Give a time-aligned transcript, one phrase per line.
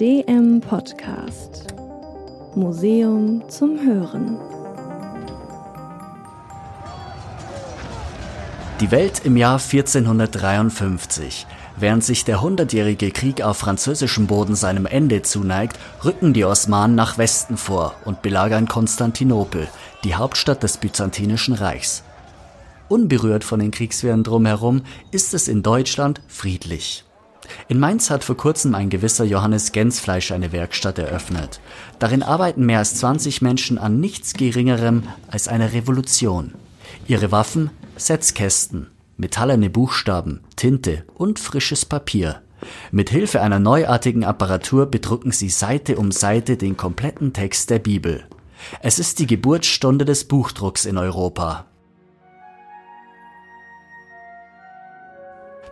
[0.00, 1.72] DM Podcast
[2.56, 4.40] Museum zum Hören.
[8.80, 11.46] Die Welt im Jahr 1453.
[11.76, 17.16] Während sich der Hundertjährige Krieg auf französischem Boden seinem Ende zuneigt, rücken die Osmanen nach
[17.16, 19.68] Westen vor und belagern Konstantinopel,
[20.02, 22.02] die Hauptstadt des Byzantinischen Reichs.
[22.88, 24.82] Unberührt von den Kriegswehren drumherum
[25.12, 27.04] ist es in Deutschland friedlich.
[27.68, 31.60] In Mainz hat vor kurzem ein gewisser Johannes Gensfleisch eine Werkstatt eröffnet.
[31.98, 36.54] Darin arbeiten mehr als 20 Menschen an nichts Geringerem als einer Revolution.
[37.06, 42.42] Ihre Waffen Setzkästen, metallene Buchstaben, Tinte und frisches Papier.
[42.90, 48.24] Mit Hilfe einer neuartigen Apparatur bedrucken sie Seite um Seite den kompletten Text der Bibel.
[48.80, 51.66] Es ist die Geburtsstunde des Buchdrucks in Europa.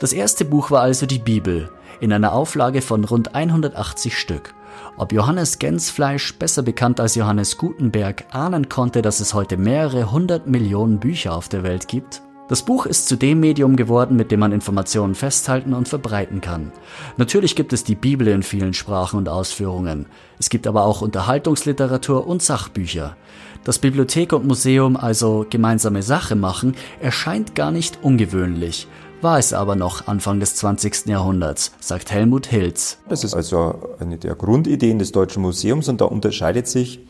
[0.02, 4.52] Das erste Buch war also die Bibel, in einer Auflage von rund 180 Stück.
[4.96, 10.49] Ob Johannes Gensfleisch, besser bekannt als Johannes Gutenberg, ahnen konnte, dass es heute mehrere hundert
[10.49, 12.21] Millionen Bücher auf der Welt gibt?
[12.49, 16.73] Das Buch ist zu dem Medium geworden, mit dem man Informationen festhalten und verbreiten kann.
[17.16, 20.07] Natürlich gibt es die Bibel in vielen Sprachen und Ausführungen.
[20.41, 23.16] Es gibt aber auch Unterhaltungsliteratur und Sachbücher.
[23.63, 28.88] Dass Bibliothek und Museum also gemeinsame Sache machen, erscheint gar nicht ungewöhnlich
[29.23, 31.06] war es aber noch Anfang des 20.
[31.06, 32.98] Jahrhunderts, sagt Helmut Hilz.
[33.09, 37.01] Das ist also eine der Grundideen des Deutschen Museums und da unterscheidet sich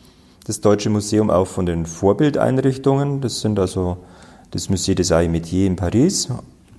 [0.46, 3.20] das Deutsche Museum auch von den Vorbildeinrichtungen.
[3.20, 3.98] Das sind also
[4.50, 6.28] das Musée des Arts Métiers in Paris.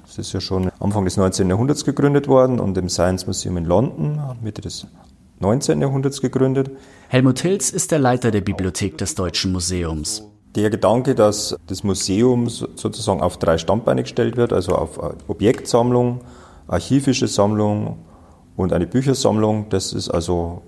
[0.02, 1.50] Das ist ja schon Anfang des 19.
[1.50, 4.86] Jahrhunderts gegründet worden und im Science Museum in London Mitte des
[5.40, 5.82] 19.
[5.82, 6.72] Jahrhunderts gegründet.
[7.08, 10.24] Helmut Hilz ist der Leiter der Bibliothek des Deutschen Museums.
[10.56, 16.22] Der Gedanke, dass das Museum sozusagen auf drei Standbeine gestellt wird, also auf Objektsammlung,
[16.68, 17.98] archivische Sammlung
[18.56, 20.62] und eine Büchersammlung, das ist also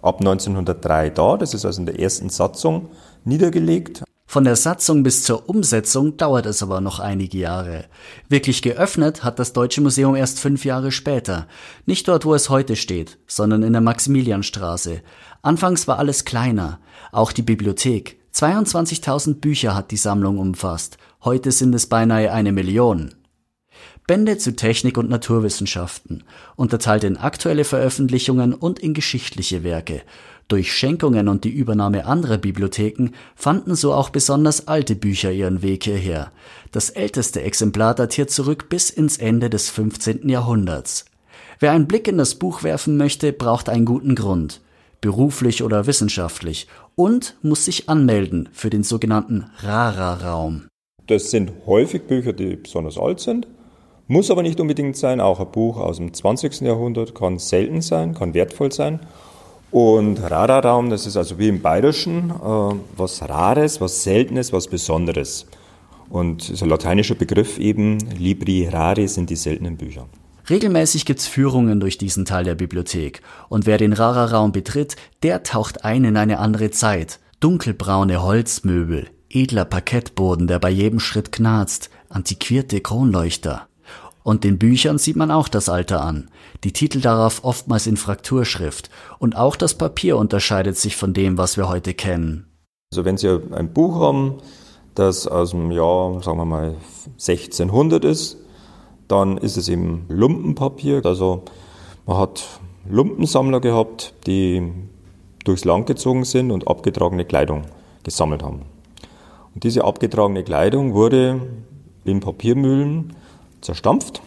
[0.00, 1.36] ab 1903 da.
[1.36, 2.88] Das ist also in der ersten Satzung
[3.24, 4.04] niedergelegt.
[4.28, 7.84] Von der Satzung bis zur Umsetzung dauert es aber noch einige Jahre.
[8.28, 11.46] Wirklich geöffnet hat das Deutsche Museum erst fünf Jahre später.
[11.84, 15.02] Nicht dort, wo es heute steht, sondern in der Maximilianstraße.
[15.42, 16.80] Anfangs war alles kleiner,
[17.12, 18.18] auch die Bibliothek.
[18.36, 23.14] 22.000 Bücher hat die Sammlung umfasst, heute sind es beinahe eine Million.
[24.06, 26.22] Bände zu Technik und Naturwissenschaften,
[26.54, 30.02] unterteilt in aktuelle Veröffentlichungen und in geschichtliche Werke.
[30.48, 35.84] Durch Schenkungen und die Übernahme anderer Bibliotheken fanden so auch besonders alte Bücher ihren Weg
[35.84, 36.30] hierher.
[36.72, 40.28] Das älteste Exemplar datiert zurück bis ins Ende des 15.
[40.28, 41.06] Jahrhunderts.
[41.58, 44.60] Wer einen Blick in das Buch werfen möchte, braucht einen guten Grund
[45.00, 50.68] beruflich oder wissenschaftlich, und muss sich anmelden für den sogenannten Rara-Raum.
[51.06, 53.46] Das sind häufig Bücher, die besonders alt sind,
[54.08, 55.20] muss aber nicht unbedingt sein.
[55.20, 56.60] Auch ein Buch aus dem 20.
[56.60, 59.00] Jahrhundert kann selten sein, kann wertvoll sein.
[59.70, 65.46] Und Rara-Raum, das ist also wie im Bayerischen äh, was Rares, was Seltenes, was Besonderes.
[66.08, 70.06] Und ist ein lateinischer Begriff eben, Libri Rari sind die seltenen Bücher.
[70.48, 73.20] Regelmäßig gibt's Führungen durch diesen Teil der Bibliothek.
[73.48, 77.18] Und wer den Rara-Raum betritt, der taucht ein in eine andere Zeit.
[77.40, 83.66] Dunkelbraune Holzmöbel, edler Parkettboden, der bei jedem Schritt knarzt, antiquierte Kronleuchter.
[84.22, 86.30] Und den Büchern sieht man auch das Alter an.
[86.64, 88.90] Die Titel darauf oftmals in Frakturschrift.
[89.18, 92.46] Und auch das Papier unterscheidet sich von dem, was wir heute kennen.
[92.92, 94.38] Also wenn Sie ein Buch haben,
[94.94, 96.76] das aus dem Jahr, sagen wir mal,
[97.14, 98.38] 1600 ist,
[99.08, 101.04] dann ist es eben Lumpenpapier.
[101.04, 101.42] Also
[102.06, 102.44] man hat
[102.88, 104.72] Lumpensammler gehabt, die
[105.44, 107.62] durchs Land gezogen sind und abgetragene Kleidung
[108.02, 108.62] gesammelt haben.
[109.54, 111.40] Und diese abgetragene Kleidung wurde
[112.04, 113.14] in Papiermühlen
[113.60, 114.20] zerstampft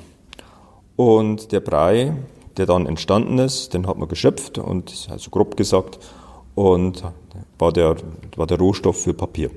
[0.95, 2.13] und der Brei,
[2.57, 5.99] der dann entstanden ist, den hat man geschöpft und, also grob gesagt,
[6.55, 7.03] und
[7.57, 7.95] war der,
[8.35, 9.49] war der Rohstoff für Papier.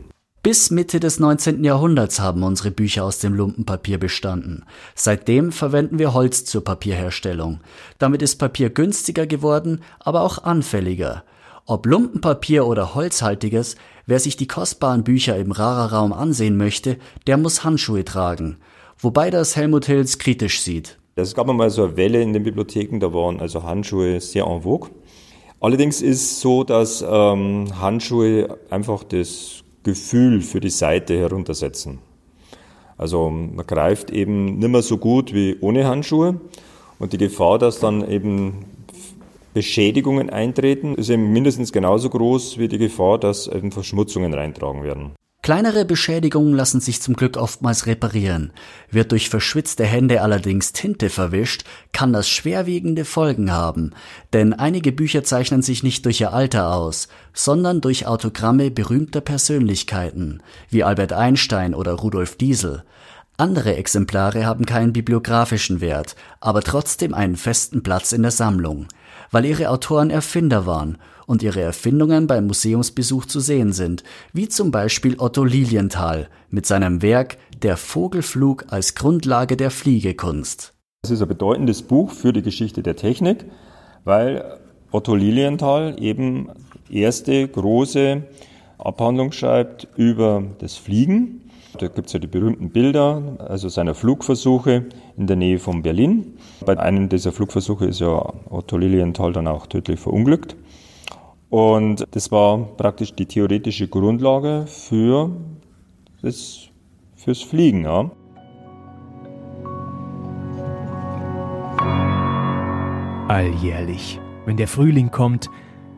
[0.42, 1.62] Bis Mitte des 19.
[1.62, 4.64] Jahrhunderts haben unsere Bücher aus dem Lumpenpapier bestanden.
[4.96, 7.61] Seitdem verwenden wir Holz zur Papierherstellung.
[8.00, 11.22] Damit ist Papier günstiger geworden, aber auch anfälliger.
[11.64, 13.76] Ob Lumpenpapier oder holzhaltiges,
[14.06, 16.96] wer sich die kostbaren Bücher im Rara-Raum ansehen möchte,
[17.28, 18.56] der muss Handschuhe tragen.
[18.99, 20.99] Wobei das Helmut Hills kritisch sieht.
[21.14, 24.62] Es gab einmal so eine Welle in den Bibliotheken, da waren also Handschuhe sehr en
[24.62, 24.90] vogue.
[25.61, 31.99] Allerdings ist so, dass ähm, Handschuhe einfach das Gefühl für die Seite heruntersetzen.
[32.96, 36.40] Also man greift eben nicht mehr so gut wie ohne Handschuhe
[36.99, 38.64] und die Gefahr, dass dann eben
[39.55, 45.12] Beschädigungen eintreten, ist eben mindestens genauso groß wie die Gefahr, dass eben Verschmutzungen reintragen werden.
[45.42, 48.52] Kleinere Beschädigungen lassen sich zum Glück oftmals reparieren.
[48.92, 53.90] Wird durch verschwitzte Hände allerdings Tinte verwischt, kann das schwerwiegende Folgen haben,
[54.32, 60.40] denn einige Bücher zeichnen sich nicht durch ihr Alter aus, sondern durch Autogramme berühmter Persönlichkeiten,
[60.70, 62.84] wie Albert Einstein oder Rudolf Diesel.
[63.36, 68.86] Andere Exemplare haben keinen bibliografischen Wert, aber trotzdem einen festen Platz in der Sammlung,
[69.32, 74.02] weil ihre Autoren Erfinder waren und ihre Erfindungen beim Museumsbesuch zu sehen sind,
[74.32, 80.74] wie zum Beispiel Otto Lilienthal mit seinem Werk Der Vogelflug als Grundlage der Fliegekunst.
[81.02, 83.44] Es ist ein bedeutendes Buch für die Geschichte der Technik,
[84.04, 84.58] weil
[84.90, 86.48] Otto Lilienthal eben
[86.90, 88.22] erste große
[88.78, 91.42] Abhandlung schreibt über das Fliegen
[91.78, 94.86] da gibt es ja die berühmten Bilder, also seiner Flugversuche
[95.16, 96.34] in der Nähe von Berlin.
[96.64, 100.54] Bei einem dieser Flugversuche ist ja Otto Lilienthal dann auch tödlich verunglückt.
[101.52, 105.31] Und das war praktisch die theoretische Grundlage für
[106.22, 106.70] das,
[107.14, 107.84] fürs Fliegen.
[107.84, 108.10] Ja.
[113.28, 115.50] Alljährlich, wenn der Frühling kommt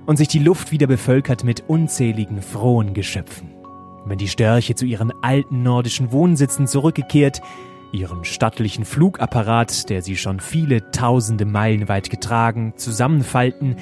[0.06, 3.54] und sich die Luft wieder bevölkert mit unzähligen frohen Geschöpfen
[4.06, 7.40] wenn die Störche zu ihren alten nordischen Wohnsitzen zurückgekehrt,
[7.92, 13.76] ihren stattlichen Flugapparat, der sie schon viele tausende Meilen weit getragen, zusammenfalten,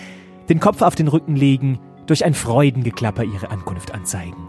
[0.52, 4.48] den Kopf auf den Rücken legen, durch ein Freudengeklapper ihre Ankunft anzeigen.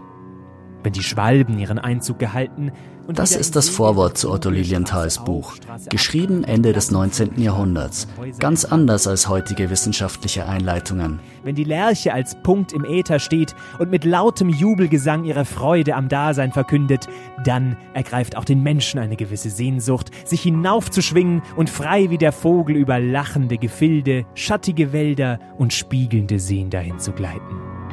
[0.82, 2.72] Wenn die Schwalben ihren Einzug gehalten
[3.08, 5.54] das ist das Vorwort zu Otto Lilienthals Buch,
[5.90, 7.40] geschrieben Ende des 19.
[7.40, 8.08] Jahrhunderts,
[8.38, 11.20] ganz anders als heutige wissenschaftliche Einleitungen.
[11.42, 16.08] Wenn die Lerche als Punkt im Äther steht und mit lautem Jubelgesang ihre Freude am
[16.08, 17.06] Dasein verkündet,
[17.44, 22.76] dann ergreift auch den Menschen eine gewisse Sehnsucht, sich hinaufzuschwingen und frei wie der Vogel
[22.76, 27.83] über lachende Gefilde, schattige Wälder und spiegelnde Seen dahin zu gleiten.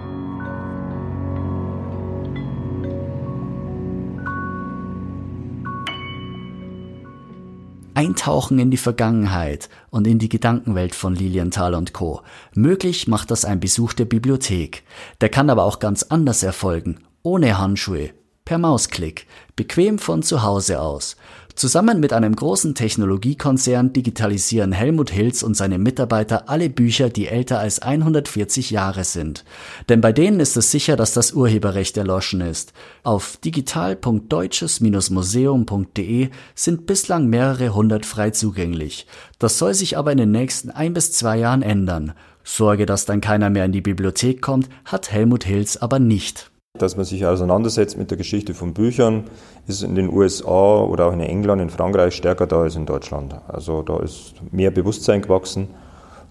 [7.94, 12.22] Eintauchen in die Vergangenheit und in die Gedankenwelt von Lilienthal und Co.
[12.54, 14.84] Möglich macht das ein Besuch der Bibliothek.
[15.20, 18.12] Der kann aber auch ganz anders erfolgen, ohne Handschuhe,
[18.52, 21.16] per Mausklick, bequem von zu Hause aus.
[21.56, 27.60] Zusammen mit einem großen Technologiekonzern digitalisieren Helmut Hilz und seine Mitarbeiter alle Bücher, die älter
[27.60, 29.46] als 140 Jahre sind.
[29.88, 32.74] Denn bei denen ist es sicher, dass das Urheberrecht erloschen ist.
[33.04, 39.08] Auf digital.deutsches-museum.de sind bislang mehrere hundert frei zugänglich.
[39.40, 42.12] Das soll sich aber in den nächsten ein bis zwei Jahren ändern.
[42.44, 46.51] Sorge, dass dann keiner mehr in die Bibliothek kommt, hat Helmut Hilz aber nicht.
[46.82, 49.26] Dass man sich auseinandersetzt mit der Geschichte von Büchern,
[49.68, 53.36] ist in den USA oder auch in England, in Frankreich stärker da als in Deutschland.
[53.50, 55.68] Also da ist mehr Bewusstsein gewachsen.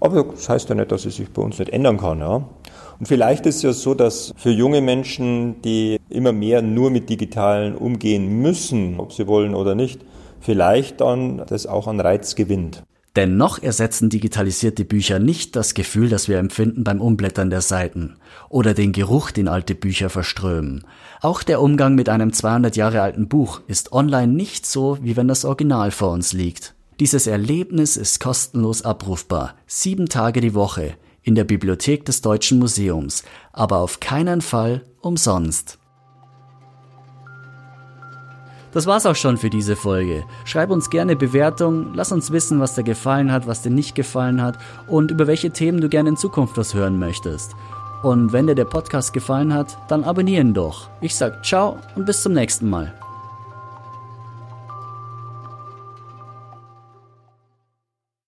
[0.01, 2.21] Aber das heißt ja nicht, dass es sich bei uns nicht ändern kann.
[2.21, 2.37] Ja?
[2.99, 7.11] Und vielleicht ist es ja so, dass für junge Menschen, die immer mehr nur mit
[7.11, 10.01] Digitalen umgehen müssen, ob sie wollen oder nicht,
[10.41, 12.83] vielleicht dann das auch an Reiz gewinnt.
[13.17, 18.17] Denn noch ersetzen digitalisierte Bücher nicht das Gefühl, das wir empfinden beim Umblättern der Seiten
[18.49, 20.85] oder den Geruch, den alte Bücher verströmen.
[21.21, 25.27] Auch der Umgang mit einem 200 Jahre alten Buch ist online nicht so, wie wenn
[25.27, 26.75] das Original vor uns liegt.
[27.01, 33.25] Dieses Erlebnis ist kostenlos abrufbar, sieben Tage die Woche, in der Bibliothek des Deutschen Museums,
[33.53, 35.80] aber auf keinen Fall umsonst.
[38.73, 40.25] Das war's auch schon für diese Folge.
[40.45, 44.41] Schreib uns gerne Bewertung, lass uns wissen, was dir gefallen hat, was dir nicht gefallen
[44.41, 47.57] hat und über welche Themen du gerne in Zukunft was hören möchtest.
[48.03, 50.89] Und wenn dir der Podcast gefallen hat, dann abonnieren doch.
[51.01, 52.95] Ich sag ciao und bis zum nächsten Mal.